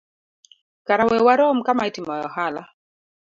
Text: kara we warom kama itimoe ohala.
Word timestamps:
kara 0.87 1.03
we 1.09 1.17
warom 1.27 1.57
kama 1.65 1.83
itimoe 1.89 2.21
ohala. 2.29 2.63